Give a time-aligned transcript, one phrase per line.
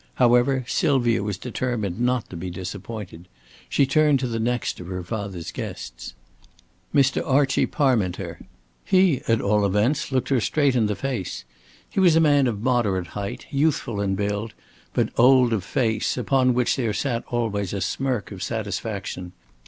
[0.15, 3.27] However, Sylvia was determined not to be disappointed.
[3.69, 6.15] She turned to the next of her father's guests.
[6.91, 7.21] "Mr.
[7.23, 8.39] Archie Parminter."
[8.83, 11.43] He at all events looked her straight in the face.
[11.87, 14.55] He was a man of moderate height, youthful in build,
[14.95, 19.33] but old of face, upon which there sat always a smirk of satisfaction.